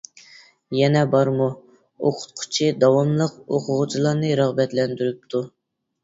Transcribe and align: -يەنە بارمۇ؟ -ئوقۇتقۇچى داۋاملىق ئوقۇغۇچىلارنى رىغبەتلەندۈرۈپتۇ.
-يەنە 0.75 1.01
بارمۇ؟ 1.15 1.49
-ئوقۇتقۇچى 1.51 2.69
داۋاملىق 2.83 3.35
ئوقۇغۇچىلارنى 3.57 4.31
رىغبەتلەندۈرۈپتۇ. 4.41 5.43